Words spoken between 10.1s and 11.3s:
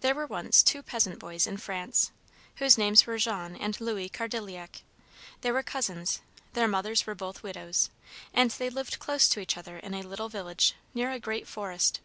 village, near a